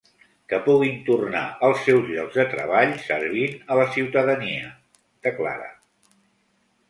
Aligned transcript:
Que 0.51 0.57
puguin 0.67 0.95
tornar 1.09 1.41
als 1.67 1.83
seus 1.89 2.07
llocs 2.13 2.39
de 2.39 2.45
treball 2.53 2.95
servint 3.03 3.53
a 3.75 3.77
la 3.81 3.85
ciutadania, 3.97 4.71
declara. 5.29 5.69